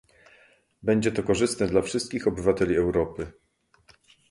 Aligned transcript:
Będzie 0.83 1.11
to 1.11 1.23
korzystne 1.23 1.67
da 1.67 1.81
wszystkich 1.81 2.27
obywateli 2.27 2.75
Europy 2.77 3.31